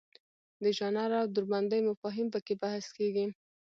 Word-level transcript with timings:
د 0.63 0.65
ژانر 0.77 1.11
او 1.19 1.25
دوربندۍ 1.35 1.79
مفاهیم 1.89 2.27
پکې 2.33 2.53
بحث 2.63 2.85
کیږي. 2.97 3.25